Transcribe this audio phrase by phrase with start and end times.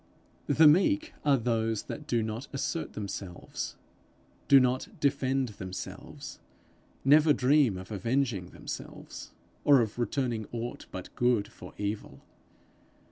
[0.47, 3.75] The meek are those that do not assert themselves,
[4.47, 6.39] do not defend themselves,
[7.05, 9.31] never dream of avenging themselves,
[9.63, 12.21] or of returning aught but good for evil.